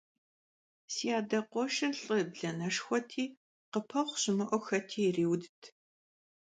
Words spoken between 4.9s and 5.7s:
yiriudt.